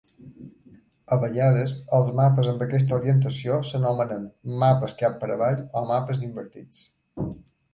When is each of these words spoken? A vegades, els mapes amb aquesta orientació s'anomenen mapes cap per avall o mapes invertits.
A 1.15 1.17
vegades, 1.23 1.75
els 1.97 2.09
mapes 2.19 2.49
amb 2.53 2.63
aquesta 2.67 2.95
orientació 3.01 3.59
s'anomenen 3.69 4.25
mapes 4.65 4.97
cap 5.03 5.21
per 5.25 5.31
avall 5.37 5.63
o 5.83 5.85
mapes 5.93 6.25
invertits. 6.31 6.83